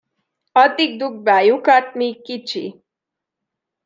Addig 0.63 0.89
dugd 1.01 1.19
be 1.27 1.31
a 1.33 1.41
lyukat, 1.45 1.87
míg 1.95 2.15
kicsi. 2.27 2.65